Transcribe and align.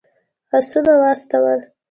آسونه 0.57 0.93
واستول. 1.01 1.59